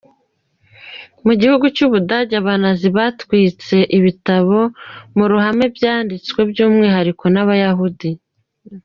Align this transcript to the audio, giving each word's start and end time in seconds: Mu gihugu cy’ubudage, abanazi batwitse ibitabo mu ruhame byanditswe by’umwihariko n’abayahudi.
Mu 1.25 1.33
gihugu 1.41 1.65
cy’ubudage, 1.75 2.33
abanazi 2.41 2.87
batwitse 2.97 3.75
ibitabo 3.97 4.59
mu 5.15 5.25
ruhame 5.31 5.65
byanditswe 5.75 6.39
by’umwihariko 6.49 7.25
n’abayahudi. 7.33 8.09